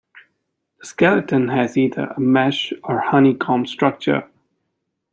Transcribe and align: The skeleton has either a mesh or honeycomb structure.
The 0.79 0.87
skeleton 0.87 1.49
has 1.49 1.77
either 1.77 2.05
a 2.07 2.19
mesh 2.19 2.73
or 2.83 3.01
honeycomb 3.01 3.67
structure. 3.67 4.27